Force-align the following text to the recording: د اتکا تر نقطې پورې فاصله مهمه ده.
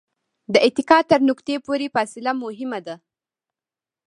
د 0.53 0.55
اتکا 0.67 0.99
تر 1.09 1.19
نقطې 1.29 1.55
پورې 1.65 1.87
فاصله 1.95 2.31
مهمه 2.43 2.79
ده. 2.87 2.95